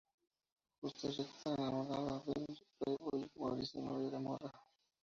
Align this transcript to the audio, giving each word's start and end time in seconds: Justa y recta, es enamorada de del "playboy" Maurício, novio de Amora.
Justa 0.81 1.05
y 1.09 1.11
recta, 1.11 1.27
es 1.27 1.45
enamorada 1.59 2.23
de 2.25 2.33
del 2.33 2.57
"playboy" 2.79 3.29
Maurício, 3.35 3.81
novio 3.83 4.09
de 4.09 4.17
Amora. 4.17 4.51